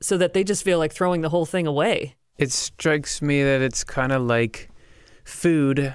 [0.00, 2.16] so that they just feel like throwing the whole thing away.
[2.38, 4.70] It strikes me that it's kind of like
[5.24, 5.94] food.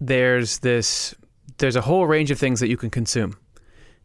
[0.00, 1.14] There's this
[1.58, 3.36] there's a whole range of things that you can consume.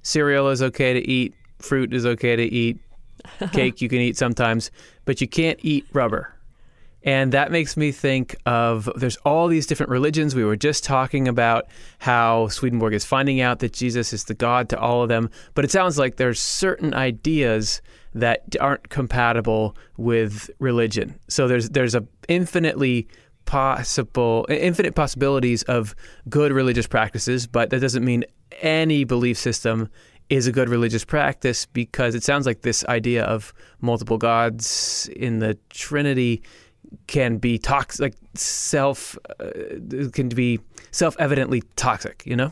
[0.03, 2.79] Cereal is okay to eat, fruit is okay to eat,
[3.51, 4.71] cake you can eat sometimes,
[5.05, 6.33] but you can't eat rubber
[7.03, 10.35] and that makes me think of there's all these different religions.
[10.35, 11.65] We were just talking about
[11.99, 15.29] how Swedenborg is finding out that Jesus is the God to all of them.
[15.55, 17.81] But it sounds like there's certain ideas
[18.13, 21.19] that aren't compatible with religion.
[21.27, 23.07] So there's there's a infinitely
[23.45, 25.95] possible infinite possibilities of
[26.29, 28.23] good religious practices, but that doesn't mean
[28.61, 29.89] any belief system
[30.31, 35.39] is a good religious practice because it sounds like this idea of multiple gods in
[35.39, 36.41] the Trinity
[37.07, 40.59] can be toxic, like self, uh, can be
[40.91, 42.51] self evidently toxic, you know?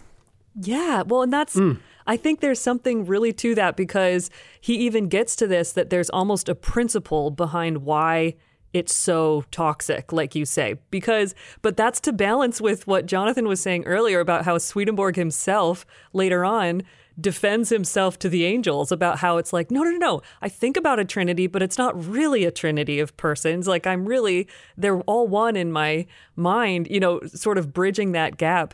[0.62, 1.04] Yeah.
[1.04, 1.80] Well, and that's, mm.
[2.10, 6.10] I think there's something really to that because he even gets to this that there's
[6.10, 8.34] almost a principle behind why
[8.74, 10.78] it's so toxic, like you say.
[10.90, 15.86] Because, but that's to balance with what Jonathan was saying earlier about how Swedenborg himself
[16.12, 16.82] later on
[17.22, 20.22] defends himself to the angels about how it's like, no, no, no, no.
[20.42, 23.68] I think about a trinity, but it's not really a trinity of persons.
[23.68, 28.38] Like, I'm really, they're all one in my mind, you know, sort of bridging that
[28.38, 28.74] gap.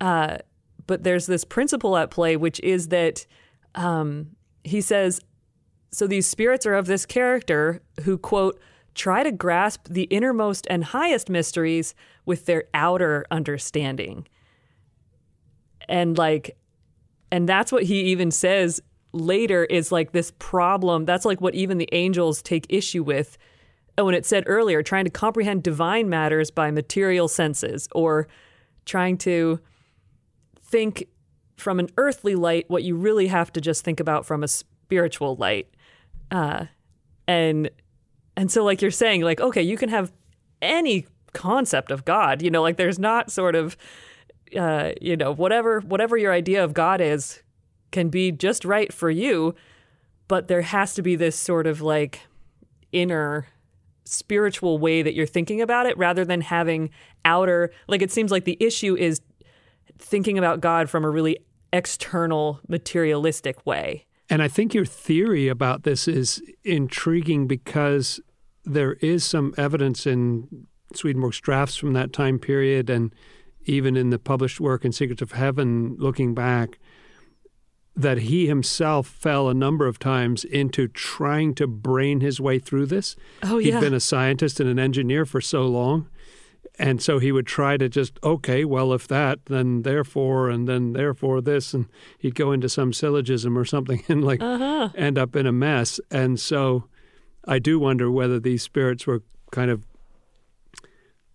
[0.00, 0.38] Uh,
[0.88, 3.26] but there's this principle at play, which is that
[3.76, 4.30] um,
[4.64, 5.20] he says,
[5.92, 8.58] so these spirits are of this character who, quote,
[8.94, 11.94] try to grasp the innermost and highest mysteries
[12.26, 14.26] with their outer understanding.
[15.88, 16.56] And like,
[17.30, 18.80] and that's what he even says
[19.12, 21.04] later is like this problem.
[21.04, 23.36] That's like what even the angels take issue with.
[23.98, 28.26] Oh, And it said earlier, trying to comprehend divine matters by material senses or
[28.86, 29.60] trying to
[30.68, 31.06] think
[31.56, 35.36] from an earthly light what you really have to just think about from a spiritual
[35.36, 35.68] light.
[36.30, 36.66] Uh,
[37.26, 37.70] and
[38.36, 40.12] and so like you're saying like okay, you can have
[40.62, 43.76] any concept of God, you know, like there's not sort of
[44.56, 47.42] uh, you know, whatever whatever your idea of God is
[47.90, 49.54] can be just right for you,
[50.26, 52.20] but there has to be this sort of like
[52.92, 53.46] inner
[54.04, 56.88] spiritual way that you're thinking about it rather than having
[57.26, 59.20] outer like it seems like the issue is
[59.98, 61.38] thinking about God from a really
[61.72, 64.06] external materialistic way.
[64.30, 68.20] And I think your theory about this is intriguing because
[68.64, 73.14] there is some evidence in Swedenborg's drafts from that time period and
[73.64, 76.78] even in the published work in Secrets of Heaven, looking back,
[77.94, 82.86] that he himself fell a number of times into trying to brain his way through
[82.86, 83.16] this.
[83.42, 83.74] Oh, yeah.
[83.74, 86.08] He'd been a scientist and an engineer for so long.
[86.78, 90.92] And so he would try to just, okay, well, if that, then therefore, and then
[90.92, 91.74] therefore this.
[91.74, 91.86] And
[92.18, 94.90] he'd go into some syllogism or something and like uh-huh.
[94.94, 95.98] end up in a mess.
[96.10, 96.84] And so
[97.44, 99.84] I do wonder whether these spirits were kind of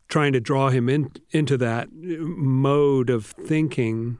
[0.08, 4.20] trying to draw him in, into that mode of thinking.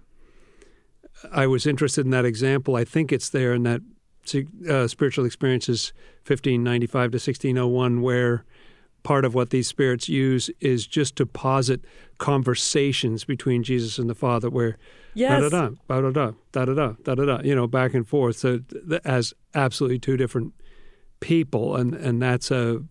[1.32, 2.76] I was interested in that example.
[2.76, 3.82] I think it's there in that
[4.70, 5.94] uh, spiritual experiences
[6.26, 8.44] 1595 to 1601, where
[9.04, 11.82] part of what these spirits use is just to posit
[12.18, 14.78] conversations between Jesus and the Father, where
[15.14, 15.42] yes.
[15.42, 18.38] da da da da da da da da da da you know back and forth,
[18.38, 18.60] so
[19.06, 20.54] as absolutely two different
[21.20, 22.84] people, and and that's a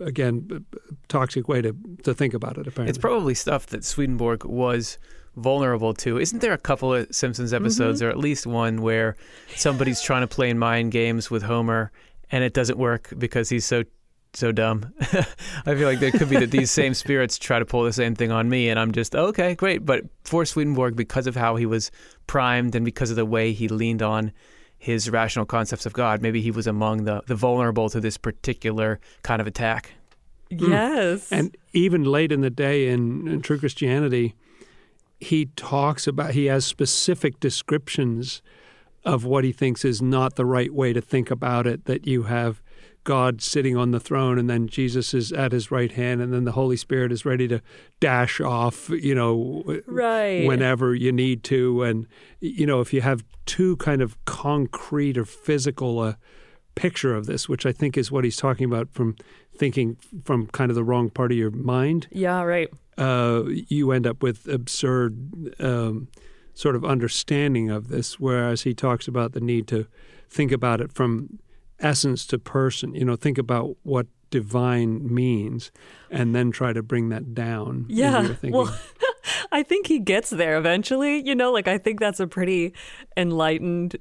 [0.00, 0.64] again,
[1.08, 2.88] toxic way to, to think about it, apparently.
[2.88, 4.98] It's probably stuff that Swedenborg was
[5.36, 6.18] vulnerable to.
[6.18, 8.08] Isn't there a couple of Simpsons episodes, mm-hmm.
[8.08, 9.16] or at least one, where
[9.56, 11.92] somebody's trying to play mind games with Homer
[12.30, 13.84] and it doesn't work because he's so
[14.32, 14.92] so dumb.
[15.00, 18.14] I feel like there could be that these same spirits try to pull the same
[18.14, 19.84] thing on me, and I'm just okay, great.
[19.84, 21.90] But for Swedenborg, because of how he was
[22.26, 24.32] primed and because of the way he leaned on
[24.80, 26.22] his rational concepts of God.
[26.22, 29.92] Maybe he was among the, the vulnerable to this particular kind of attack.
[30.50, 30.72] Hmm.
[30.72, 31.28] Yes.
[31.28, 31.38] Mm.
[31.38, 34.34] And even late in the day in, in True Christianity,
[35.20, 38.40] he talks about, he has specific descriptions
[39.04, 42.24] of what he thinks is not the right way to think about it, that you
[42.24, 42.62] have
[43.04, 46.44] God sitting on the throne, and then Jesus is at his right hand, and then
[46.44, 47.60] the Holy Spirit is ready to
[47.98, 50.46] dash off, you know, right.
[50.46, 51.82] whenever you need to.
[51.82, 52.06] And,
[52.40, 56.18] you know, if you have too kind of concrete or physical a
[56.74, 59.16] picture of this, which I think is what he's talking about from
[59.56, 62.06] thinking from kind of the wrong part of your mind.
[62.10, 62.70] Yeah, right.
[62.96, 66.08] Uh, you end up with absurd um,
[66.54, 69.86] sort of understanding of this, whereas he talks about the need to
[70.28, 71.38] think about it from
[71.80, 72.94] essence to person.
[72.94, 75.72] You know, think about what divine means,
[76.10, 77.86] and then try to bring that down.
[77.88, 78.34] Yeah.
[78.42, 78.74] Well,
[79.52, 81.26] I think he gets there eventually.
[81.26, 82.72] You know, like I think that's a pretty
[83.16, 83.96] enlightened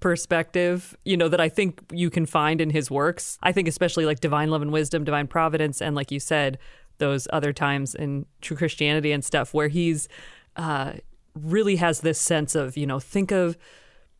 [0.00, 3.38] perspective, you know, that I think you can find in his works.
[3.42, 6.58] I think especially like Divine Love and Wisdom, Divine Providence, and like you said,
[6.98, 10.08] those other times in True Christianity and stuff where he's
[10.56, 10.94] uh,
[11.34, 13.56] really has this sense of, you know, think of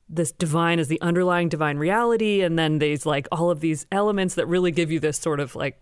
[0.09, 4.35] this divine as the underlying divine reality and then there's like all of these elements
[4.35, 5.81] that really give you this sort of like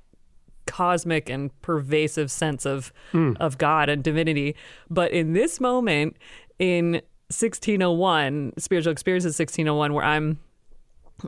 [0.67, 3.33] cosmic and pervasive sense of hmm.
[3.41, 4.55] of God and divinity.
[4.89, 6.17] But in this moment
[6.59, 10.39] in 1601, spiritual experiences 1601, where I'm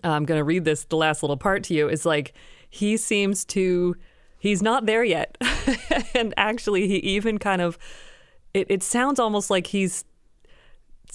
[0.03, 2.33] I'm going to read this the last little part to you is like
[2.69, 3.97] he seems to
[4.39, 5.37] he's not there yet,
[6.15, 7.79] and actually he even kind of
[8.53, 10.05] it, it sounds almost like he's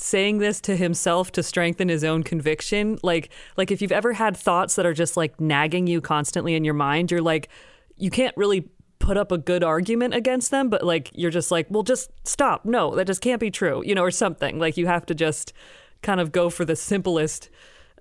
[0.02, 4.38] saying this to himself to strengthen his own conviction like like if you've ever had
[4.38, 7.50] thoughts that are just like nagging you constantly in your mind you're like
[7.98, 8.70] you can't really
[9.00, 12.66] put up a good argument against them but like you're just like well just stop.
[12.66, 14.60] No that just can't be true you know or something.
[14.60, 15.54] Like you have to just
[16.02, 17.50] kind of go for the simplest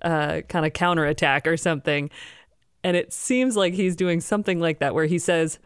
[0.03, 2.11] uh, kind of counterattack or something.
[2.85, 5.59] And it seems like he's doing something like that where he says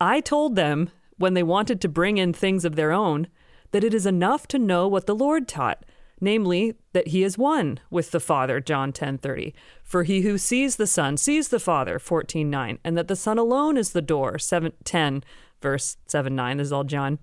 [0.00, 3.26] I told them when they wanted to bring in things of their own
[3.70, 5.84] that it is enough to know what the Lord taught,
[6.20, 9.52] namely that he is one with the Father, John 10:30.
[9.82, 13.76] For he who sees the Son sees the Father, 14:9, and that the Son alone
[13.76, 15.22] is the door, 7 10
[15.60, 16.56] verse 7 9.
[16.58, 17.18] This is all John.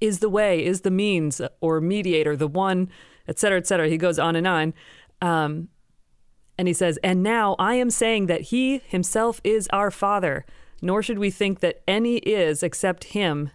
[0.00, 2.88] Is the way, is the means or mediator, the one,
[3.28, 3.88] etc., cetera, et cetera.
[3.88, 4.74] He goes on and on.
[5.20, 5.68] Um,
[6.56, 10.46] and he says, And now I am saying that he himself is our Father,
[10.80, 13.50] nor should we think that any is except him,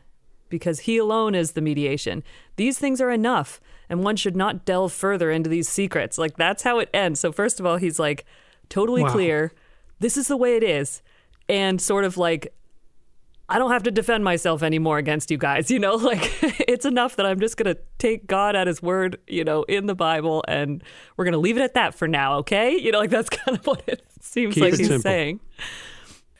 [0.49, 2.23] because he alone is the mediation.
[2.55, 6.17] These things are enough, and one should not delve further into these secrets.
[6.17, 7.19] Like, that's how it ends.
[7.19, 8.25] So, first of all, he's like,
[8.69, 9.09] totally Wow.
[9.11, 9.51] clear.
[9.99, 11.01] This is the way it is.
[11.47, 12.53] And sort of like,
[13.51, 15.71] I don't have to defend myself anymore against you guys.
[15.71, 16.31] You know, like
[16.67, 19.87] it's enough that I'm just going to take God at his word, you know, in
[19.87, 20.83] the Bible and
[21.17, 22.77] we're going to leave it at that for now, okay?
[22.77, 25.01] You know, like that's kind of what it seems Keep like it he's simple.
[25.01, 25.39] saying.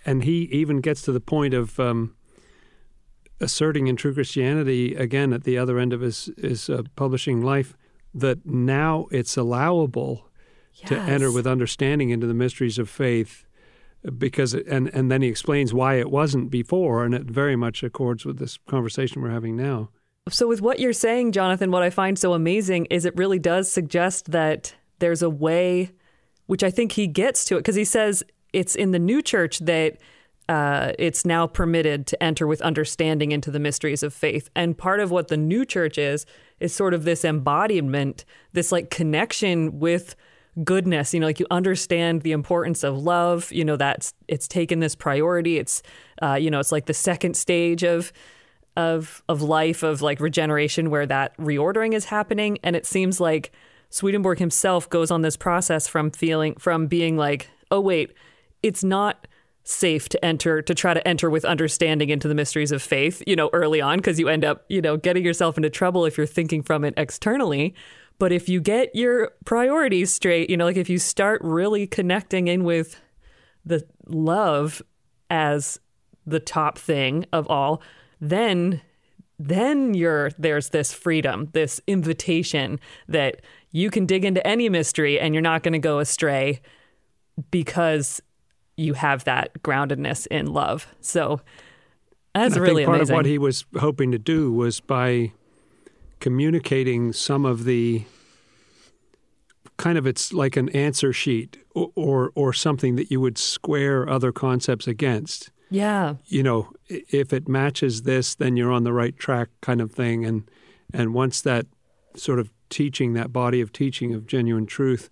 [0.06, 2.16] and he even gets to the point of um,
[3.42, 7.76] asserting in True Christianity again at the other end of his his uh, publishing life
[8.14, 10.30] that now it's allowable
[10.86, 13.46] to enter with understanding into the mysteries of faith
[14.18, 17.84] because it, and and then he explains why it wasn't before and it very much
[17.84, 19.90] accords with this conversation we're having now.
[20.30, 23.72] So, with what you're saying, Jonathan, what I find so amazing is it really does
[23.72, 25.92] suggest that there's a way,
[26.46, 28.24] which I think he gets to it, because he says
[28.54, 29.98] it's in the new church that
[30.50, 34.50] uh, it's now permitted to enter with understanding into the mysteries of faith.
[34.56, 36.26] And part of what the new church is,
[36.60, 40.16] is sort of this embodiment, this like connection with
[40.64, 41.14] goodness.
[41.14, 43.52] You know like you understand the importance of love.
[43.52, 45.60] You know that's it's taken this priority.
[45.60, 45.84] It's
[46.24, 48.12] uh, you know it's like the second stage of
[48.76, 52.58] of of life of like regeneration where that reordering is happening.
[52.64, 53.52] And it seems like
[53.92, 58.14] Swedenborg himself goes on this process from feeling from being like oh wait
[58.64, 59.28] it's not
[59.64, 63.36] safe to enter to try to enter with understanding into the mysteries of faith you
[63.36, 66.28] know early on because you end up you know getting yourself into trouble if you're
[66.28, 67.74] thinking from it externally.
[68.18, 72.48] But if you get your priorities straight you know like if you start really connecting
[72.48, 73.00] in with
[73.66, 74.82] the love
[75.30, 75.80] as
[76.26, 77.82] the top thing of all
[78.20, 78.82] then
[79.38, 83.42] then you're there's this freedom this invitation that
[83.72, 86.60] you can dig into any mystery and you're not going to go astray
[87.52, 88.22] because
[88.80, 91.42] you have that groundedness in love so
[92.34, 95.32] that's I really think part amazing of what he was hoping to do was by
[96.20, 98.06] communicating some of the
[99.78, 104.08] kind of it's like an answer sheet or, or or something that you would square
[104.08, 105.52] other concepts against.
[105.70, 109.92] yeah You know, if it matches this, then you're on the right track, kind of
[109.92, 110.26] thing.
[110.26, 110.50] And
[110.94, 111.66] and once that
[112.16, 115.10] sort of teaching, that body of teaching of genuine truth,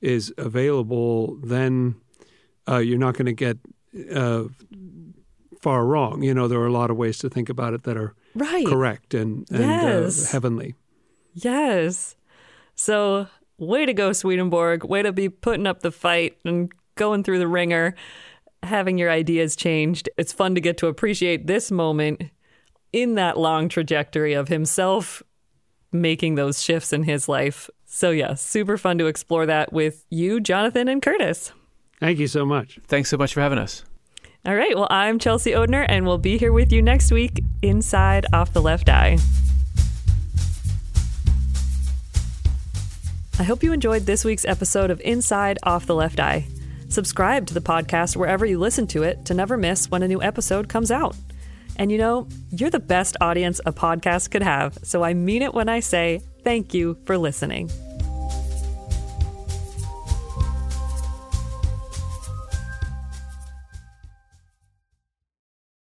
[0.00, 1.96] is available, then
[2.68, 3.58] uh, you're not going to get
[4.14, 4.44] uh,
[5.60, 6.22] far wrong.
[6.22, 8.66] You know, there are a lot of ways to think about it that are right
[8.66, 10.28] correct and, and Yes.
[10.28, 10.74] uh, heavenly.
[11.34, 12.16] Yes.
[12.74, 13.26] So,
[13.58, 14.84] way to go, Swedenborg.
[14.84, 17.94] Way to be putting up the fight and going through the wringer,
[18.62, 20.08] having your ideas changed.
[20.16, 22.22] It's fun to get to appreciate this moment
[22.92, 25.22] in that long trajectory of himself
[25.92, 27.70] making those shifts in his life.
[27.84, 31.52] So, yeah, super fun to explore that with you, Jonathan, and Curtis.
[32.00, 32.78] Thank you so much.
[32.86, 33.84] Thanks so much for having us.
[34.46, 34.74] All right.
[34.74, 38.62] Well, I'm Chelsea Odhner, and we'll be here with you next week inside Off the
[38.62, 39.18] Left Eye.
[43.38, 46.46] I hope you enjoyed this week's episode of Inside Off the Left Eye.
[46.88, 50.22] Subscribe to the podcast wherever you listen to it to never miss when a new
[50.22, 51.14] episode comes out.
[51.76, 55.54] And you know, you're the best audience a podcast could have, so I mean it
[55.54, 57.70] when I say thank you for listening.